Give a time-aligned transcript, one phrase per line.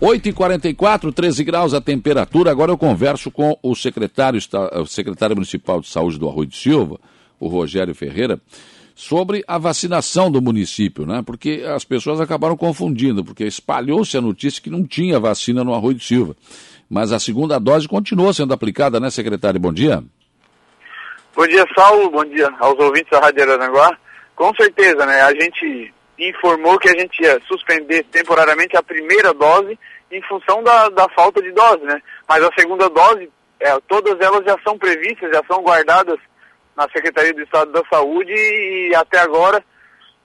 [0.00, 2.50] 8h44, 13 graus a temperatura.
[2.50, 4.38] Agora eu converso com o secretário,
[4.74, 7.00] o secretário municipal de saúde do Arroio de Silva,
[7.40, 8.38] o Rogério Ferreira,
[8.94, 11.22] sobre a vacinação do município, né?
[11.24, 15.94] Porque as pessoas acabaram confundindo, porque espalhou-se a notícia que não tinha vacina no Arroio
[15.94, 16.36] de Silva.
[16.88, 19.58] Mas a segunda dose continua sendo aplicada, né, secretário?
[19.58, 20.04] Bom dia.
[21.34, 22.10] Bom dia, Saulo.
[22.10, 23.96] Bom dia aos ouvintes da Rádio Aranaguá.
[24.34, 25.22] Com certeza, né?
[25.22, 29.78] A gente informou que a gente ia suspender temporariamente a primeira dose
[30.10, 32.00] em função da, da falta de dose, né?
[32.28, 33.30] Mas a segunda dose,
[33.60, 36.18] é, todas elas já são previstas, já são guardadas
[36.76, 39.64] na Secretaria do Estado da Saúde e até agora,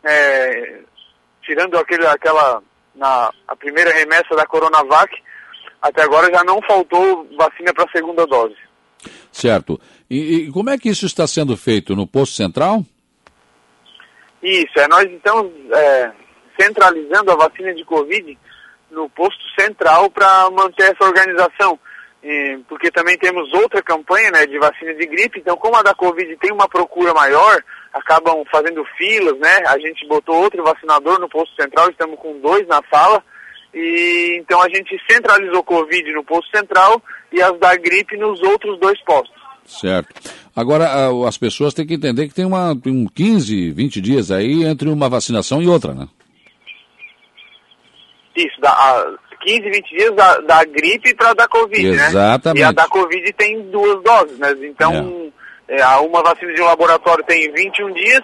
[0.04, 0.80] é,
[1.42, 2.62] tirando aquele, aquela,
[2.96, 5.16] na, a primeira remessa da Coronavac,
[5.82, 8.56] até agora já não faltou vacina para a segunda dose.
[9.32, 9.80] Certo.
[10.10, 11.96] E, e como é que isso está sendo feito?
[11.96, 12.86] No posto central?
[14.42, 16.12] Isso, é, nós estamos é,
[16.60, 18.38] centralizando a vacina de Covid
[18.90, 21.80] no posto central para manter essa organização.
[22.24, 25.94] E, porque também temos outra campanha né, de vacina de gripe, então como a da
[25.96, 29.64] Covid tem uma procura maior, acabam fazendo filas, né?
[29.68, 33.24] A gente botou outro vacinador no posto central, estamos com dois na sala,
[33.74, 37.02] e então a gente centralizou Covid no posto central
[37.32, 39.41] e as da gripe nos outros dois postos.
[39.66, 40.32] Certo.
[40.56, 44.90] Agora, as pessoas têm que entender que tem uma, um 15, 20 dias aí entre
[44.90, 46.08] uma vacinação e outra, né?
[48.36, 52.02] Isso, da, 15, 20 dias da, da gripe para da Covid, Exatamente.
[52.02, 52.08] né?
[52.08, 52.62] Exatamente.
[52.62, 54.56] E a da Covid tem duas doses, né?
[54.64, 55.32] Então,
[55.68, 55.82] é.
[55.82, 58.22] É, uma vacina de um laboratório tem 21 dias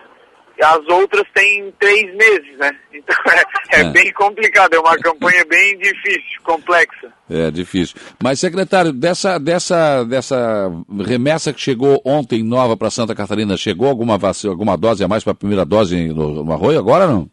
[0.64, 2.72] as outras têm três meses, né?
[2.94, 7.12] Então é, é, é, bem complicado, é uma campanha bem difícil, complexa.
[7.30, 7.96] É difícil.
[8.22, 10.72] Mas, secretário, dessa, dessa, dessa
[11.06, 15.24] remessa que chegou ontem nova para Santa Catarina, chegou alguma, vacina, alguma dose a mais
[15.24, 17.30] para a primeira dose no, no Arroio agora não?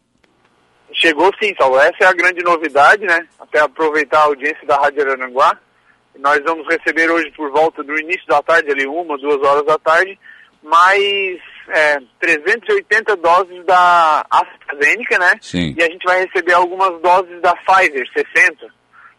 [0.93, 1.77] Chegou sim, Saulo.
[1.77, 3.27] Essa é a grande novidade, né?
[3.39, 5.57] Até aproveitar a audiência da Rádio Arananguá.
[6.19, 9.77] Nós vamos receber hoje por volta do início da tarde, ali uma, duas horas da
[9.77, 10.17] tarde,
[10.63, 11.39] mais
[11.69, 15.33] é, 380 doses da AstraZeneca, né?
[15.41, 15.75] Sim.
[15.77, 18.73] E a gente vai receber algumas doses da Pfizer, 60.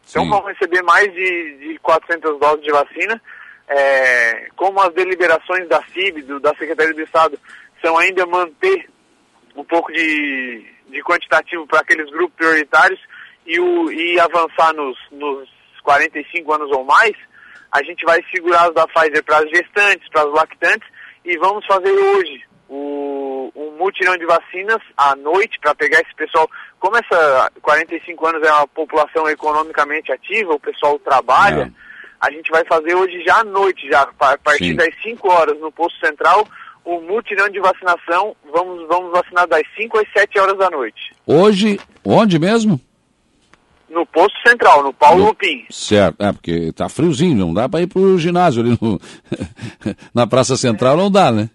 [0.09, 0.31] Então Sim.
[0.31, 3.21] vamos receber mais de, de 400 doses de vacina.
[3.69, 7.39] É, como as deliberações da CIB, do, da Secretaria do Estado,
[7.85, 8.89] são ainda manter
[9.57, 13.01] um pouco de, de quantitativo para aqueles grupos prioritários
[13.45, 15.49] e, o, e avançar nos, nos
[15.83, 17.15] 45 anos ou mais,
[17.73, 20.96] a gente vai segurar as da Pfizer para as gestantes, para as lactantes
[21.27, 26.49] e vamos fazer hoje o, um mutirão de vacinas à noite para pegar esse pessoal.
[26.79, 31.71] Como essa 45 anos é uma população economicamente ativa, o pessoal trabalha, é.
[32.21, 34.77] a gente vai fazer hoje já à noite, já a partir Sim.
[34.77, 36.47] das 5 horas no posto central,
[36.85, 38.37] o mutirão de vacinação.
[38.53, 41.13] Vamos, vamos vacinar das 5 às 7 horas da noite.
[41.27, 42.81] Hoje, onde mesmo?
[43.97, 45.27] No posto central, no Paulo no...
[45.29, 45.65] Lupim.
[45.71, 49.01] Certo, é porque tá friozinho, não dá para ir pro ginásio ali no...
[50.15, 51.49] na Praça Central, não dá, né?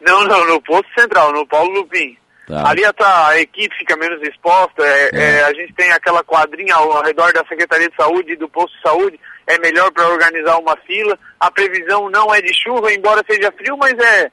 [0.00, 2.16] Não, não, no posto central, no Paulo Lupim.
[2.46, 2.70] Tá.
[2.70, 2.94] Ali a,
[3.26, 5.22] a, equipe fica menos exposta, é, é.
[5.22, 8.48] É, a gente tem aquela quadrinha ao, ao, redor da Secretaria de Saúde e do
[8.48, 11.18] posto de saúde, é melhor para organizar uma fila.
[11.40, 14.30] A previsão não é de chuva, embora seja frio, mas é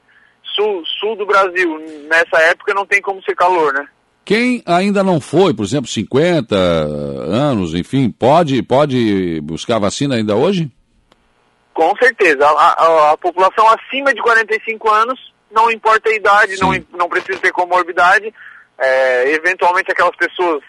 [0.54, 1.80] sul, sul do Brasil.
[2.08, 3.88] Nessa época não tem como ser calor, né?
[4.28, 10.70] Quem ainda não foi, por exemplo, 50 anos, enfim, pode, pode buscar vacina ainda hoje?
[11.72, 12.46] Com certeza.
[12.46, 15.18] A, a, a população acima de 45 anos,
[15.50, 18.30] não importa a idade, não, não precisa ter comorbidade.
[18.78, 20.62] É, eventualmente aquelas pessoas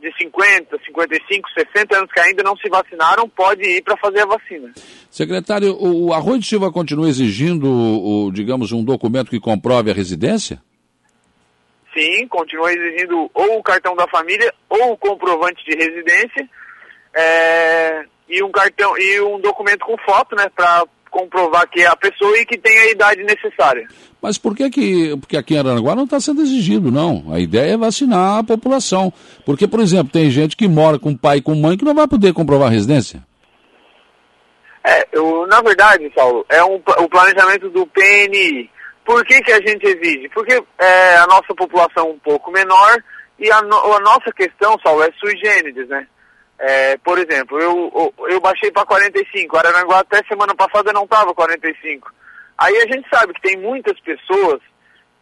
[0.00, 4.26] de 50, 55, 60 anos que ainda não se vacinaram, pode ir para fazer a
[4.26, 4.70] vacina.
[5.10, 10.62] Secretário, o Arroio de Silva continua exigindo, o, digamos, um documento que comprove a residência?
[11.94, 16.48] Sim, continua exigindo ou o cartão da família ou o comprovante de residência
[17.14, 21.94] é, e um cartão e um documento com foto, né, para comprovar que é a
[21.94, 23.86] pessoa e que tem a idade necessária.
[24.20, 27.26] Mas por que que porque aqui em Aranaguá não está sendo exigido, não?
[27.30, 29.12] A ideia é vacinar a população.
[29.44, 32.08] Porque, por exemplo, tem gente que mora com pai e com mãe que não vai
[32.08, 33.22] poder comprovar a residência.
[34.84, 38.70] É, eu, na verdade, Paulo, é um, o planejamento do PNI.
[39.04, 40.28] Por que, que a gente exige?
[40.28, 43.02] Porque é, a nossa população é um pouco menor
[43.38, 46.06] e a, no, a nossa questão, Saulo, é sui generis, né?
[46.58, 51.34] É, por exemplo, eu, eu, eu baixei para 45, Araranguá até semana passada não estava
[51.34, 52.12] 45.
[52.56, 54.60] Aí a gente sabe que tem muitas pessoas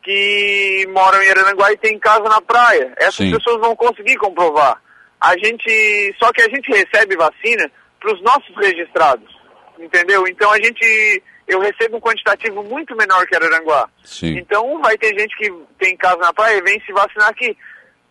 [0.03, 2.93] que moram em Araranguá e têm casa na praia.
[2.99, 3.33] Essas Sim.
[3.33, 4.81] pessoas vão conseguir comprovar.
[5.19, 9.35] A gente, só que a gente recebe vacina para os nossos registrados,
[9.81, 10.27] entendeu?
[10.27, 13.89] Então a gente eu recebo um quantitativo muito menor que Araranguá.
[14.05, 14.39] Sim.
[14.39, 17.57] Então vai ter gente que tem casa na praia e vem se vacinar aqui.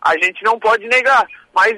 [0.02, 1.74] A gente não pode negar, mas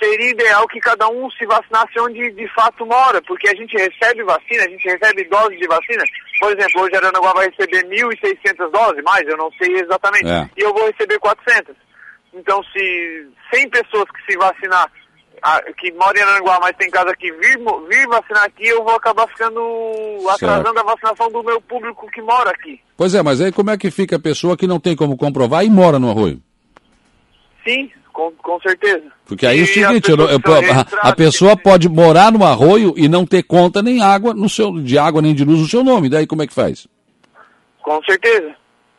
[0.00, 4.22] seria ideal que cada um se vacinasse onde de fato mora, porque a gente recebe
[4.22, 6.04] vacina, a gente recebe doses de vacina.
[6.40, 10.48] Por exemplo, hoje Aranaguá vai receber 1.600 doses, mais, eu não sei exatamente, é.
[10.56, 11.74] e eu vou receber 400.
[12.32, 14.90] Então, se 100 pessoas que se vacinar,
[15.78, 17.58] que moram em Aranaguá, mas tem casa que vir,
[17.88, 19.60] vir vacinar aqui, eu vou acabar ficando
[20.30, 20.78] atrasando certo.
[20.78, 22.80] a vacinação do meu público que mora aqui.
[22.96, 25.64] Pois é, mas aí como é que fica a pessoa que não tem como comprovar
[25.64, 26.40] e mora no arroio?
[27.66, 29.04] Sim, com, com certeza.
[29.26, 30.40] Porque aí é o seguinte, eu, eu,
[31.02, 34.72] a, a, pessoa pode morar no arroio e não ter conta nem água no seu,
[34.80, 36.08] de água nem de luz no seu nome.
[36.08, 36.88] Daí como é que faz?
[37.82, 38.54] Com certeza.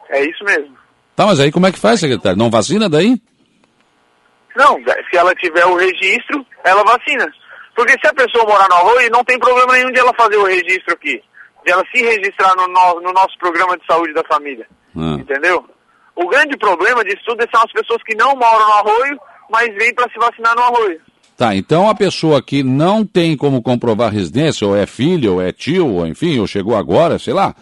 [0.09, 0.77] É isso mesmo.
[1.15, 2.37] Tá, mas aí como é que faz, secretário?
[2.37, 3.21] Não vacina daí?
[4.55, 4.77] Não,
[5.09, 7.31] se ela tiver o registro, ela vacina.
[7.75, 10.45] Porque se a pessoa morar no arroio, não tem problema nenhum de ela fazer o
[10.45, 11.21] registro aqui.
[11.65, 14.67] De ela se registrar no, no, no nosso programa de saúde da família.
[14.95, 15.17] Ah.
[15.19, 15.63] Entendeu?
[16.15, 19.19] O grande problema disso tudo são as pessoas que não moram no arroio,
[19.49, 20.99] mas vêm para se vacinar no arroio.
[21.37, 25.53] Tá, então a pessoa que não tem como comprovar residência, ou é filho, ou é
[25.53, 27.55] tio, ou enfim, ou chegou agora, sei lá,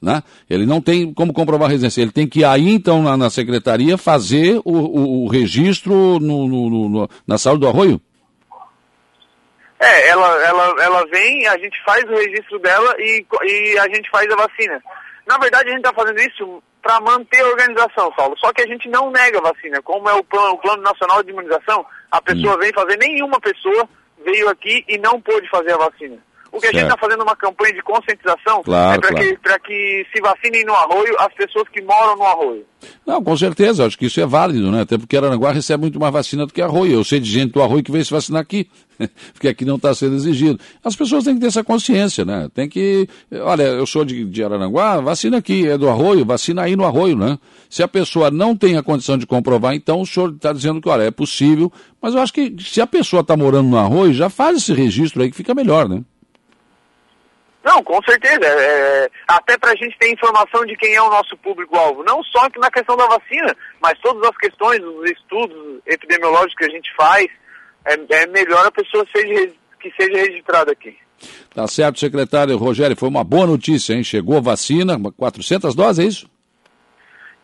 [0.00, 0.22] né?
[0.48, 2.02] Ele não tem como comprovar residência.
[2.02, 6.48] Ele tem que ir aí, então, na, na secretaria, fazer o, o, o registro no,
[6.48, 8.00] no, no, na saúde do arroio?
[9.78, 14.10] É, ela, ela, ela vem, a gente faz o registro dela e, e a gente
[14.10, 14.82] faz a vacina.
[15.26, 18.36] Na verdade, a gente está fazendo isso para manter a organização, Saulo.
[18.38, 19.80] Só que a gente não nega a vacina.
[19.82, 22.58] Como é o plano, o plano nacional de imunização, a pessoa hum.
[22.58, 23.88] vem fazer, nenhuma pessoa
[24.24, 26.18] veio aqui e não pôde fazer a vacina.
[26.52, 26.76] O que certo.
[26.76, 29.36] a gente está fazendo uma campanha de conscientização claro, é para claro.
[29.36, 32.66] que, que se vacinem no arroio as pessoas que moram no arroio.
[33.06, 34.82] Não, com certeza, acho que isso é válido, né?
[34.82, 36.94] Até porque Aranaguá recebe muito mais vacina do que arroio.
[36.94, 38.68] Eu sei de gente do arroio que veio se vacinar aqui,
[39.32, 40.58] porque aqui não está sendo exigido.
[40.82, 42.48] As pessoas têm que ter essa consciência, né?
[42.54, 43.08] Tem que.
[43.42, 47.16] Olha, eu sou de, de Aranaguá, vacina aqui, é do arroio, vacina aí no arroio,
[47.16, 47.38] né?
[47.68, 50.88] Se a pessoa não tem a condição de comprovar, então o senhor está dizendo que,
[50.88, 54.30] olha, é possível, mas eu acho que se a pessoa está morando no arroio, já
[54.30, 56.02] faz esse registro aí que fica melhor, né?
[57.62, 58.44] Não, com certeza.
[58.44, 62.02] É, é até para a gente ter informação de quem é o nosso público-alvo.
[62.02, 66.74] Não só na questão da vacina, mas todas as questões, os estudos epidemiológicos que a
[66.74, 67.26] gente faz,
[67.84, 70.96] é, é melhor a pessoa seja, que seja registrada aqui.
[71.54, 72.96] Tá certo, secretário Rogério.
[72.96, 74.02] Foi uma boa notícia, hein?
[74.02, 76.30] Chegou a vacina, 400 doses, é isso?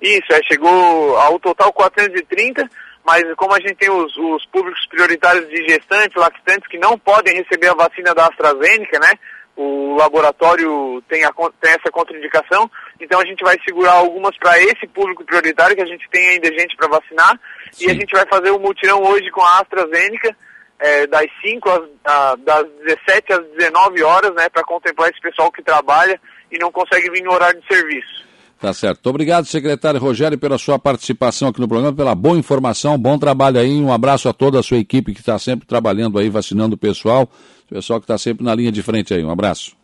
[0.01, 2.69] Isso, é, chegou ao total 430,
[3.05, 7.37] mas como a gente tem os, os públicos prioritários de gestantes, lactantes, que não podem
[7.37, 9.13] receber a vacina da AstraZeneca, né?
[9.57, 12.71] O laboratório tem, a, tem essa contraindicação,
[13.01, 16.49] então a gente vai segurar algumas para esse público prioritário, que a gente tem ainda
[16.49, 17.41] gente para vacinar,
[17.73, 17.87] Sim.
[17.87, 20.37] e a gente vai fazer o um mutirão hoje com a AstraZeneca,
[20.79, 25.51] é, das 5 às, a, das 17 às 19 horas, né, para contemplar esse pessoal
[25.51, 26.21] que trabalha
[26.53, 28.27] e não consegue vir no horário de serviço.
[28.59, 29.07] Tá certo.
[29.09, 33.81] Obrigado, secretário Rogério, pela sua participação aqui no programa, pela boa informação, bom trabalho aí.
[33.81, 37.29] Um abraço a toda a sua equipe que está sempre trabalhando aí, vacinando o pessoal.
[37.67, 39.25] O pessoal que está sempre na linha de frente aí.
[39.25, 39.77] Um abraço.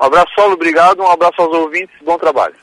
[0.00, 0.54] Um abraço, Saulo.
[0.54, 1.00] Obrigado.
[1.00, 1.94] Um abraço aos ouvintes.
[2.02, 2.54] Bom trabalho.